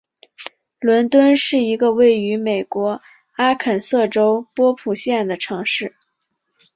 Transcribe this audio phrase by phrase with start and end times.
[0.79, 3.03] 伦敦是一个位于美国
[3.35, 5.95] 阿肯色州波普县的城市。